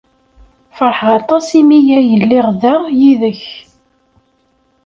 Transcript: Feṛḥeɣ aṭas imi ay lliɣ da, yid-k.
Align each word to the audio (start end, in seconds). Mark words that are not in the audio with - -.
Feṛḥeɣ 0.77 1.09
aṭas 1.19 1.47
imi 1.59 1.79
ay 1.97 2.09
lliɣ 2.21 2.47
da, 2.61 2.75
yid-k. 2.99 3.43